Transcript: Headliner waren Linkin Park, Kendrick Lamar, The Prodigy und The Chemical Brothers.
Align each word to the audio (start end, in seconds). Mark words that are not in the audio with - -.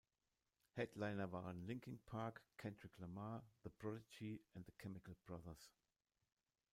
Headliner 0.77 1.31
waren 1.31 1.61
Linkin 1.67 1.99
Park, 2.07 2.41
Kendrick 2.57 2.97
Lamar, 2.97 3.43
The 3.63 3.69
Prodigy 3.69 4.41
und 4.53 4.65
The 4.65 4.73
Chemical 4.79 5.15
Brothers. 5.27 5.75